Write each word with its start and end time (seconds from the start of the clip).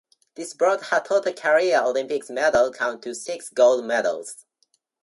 This 0.33 0.55
brought 0.55 0.87
her 0.87 0.99
total 0.99 1.31
career 1.31 1.79
Olympic 1.79 2.27
medal 2.27 2.73
count 2.73 3.03
to 3.03 3.13
six 3.13 3.49
gold 3.49 3.85
medals. 3.85 4.43